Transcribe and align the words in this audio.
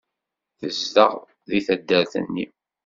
Tezdeɣ 0.59 1.13
deg 1.49 1.63
taddart-nni. 1.67 2.45